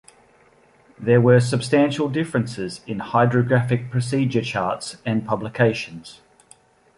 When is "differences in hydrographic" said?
2.09-3.91